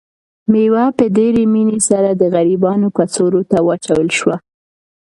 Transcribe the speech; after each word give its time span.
مېوه 0.51 0.85
په 0.97 1.05
ډېرې 1.17 1.43
مینې 1.53 1.79
سره 1.89 2.09
د 2.13 2.21
غریبانو 2.33 2.87
کڅوړو 2.97 3.41
ته 3.51 3.57
واچول 3.67 4.09
شوه. 4.17 4.35